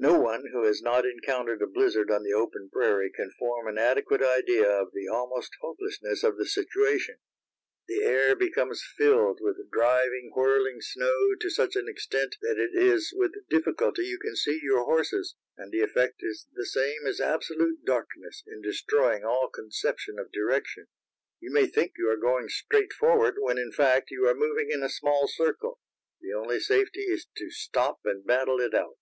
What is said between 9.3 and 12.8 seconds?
with driving, whirling snow to such an extent that it